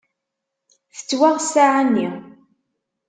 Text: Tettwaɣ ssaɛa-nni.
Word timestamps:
Tettwaɣ 0.95 1.37
ssaɛa-nni. 1.41 2.09